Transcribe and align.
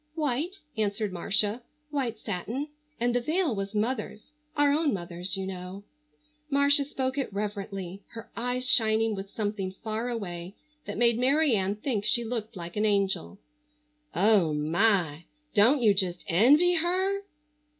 "White," 0.15 0.55
answered 0.77 1.13
Marcia, 1.13 1.61
"white 1.91 2.17
satin. 2.17 2.69
And 2.99 3.13
the 3.13 3.21
veil 3.21 3.53
was 3.55 3.75
mother's—our 3.75 4.71
own 4.71 4.95
mother's, 4.95 5.37
you 5.37 5.45
know." 5.45 5.83
Marcia 6.49 6.85
spoke 6.85 7.19
it 7.19 7.31
reverently, 7.31 8.01
her 8.13 8.31
eyes 8.35 8.67
shining 8.67 9.13
with 9.13 9.29
something 9.29 9.71
far 9.71 10.09
away 10.09 10.55
that 10.87 10.97
made 10.97 11.19
Mary 11.19 11.55
Ann 11.55 11.75
think 11.75 12.03
she 12.03 12.23
looked 12.23 12.55
like 12.55 12.75
an 12.75 12.83
angel. 12.85 13.37
"Oh, 14.15 14.55
my! 14.55 15.25
Don't 15.53 15.83
you 15.83 15.93
just 15.93 16.23
envy 16.27 16.77
her?" 16.77 17.21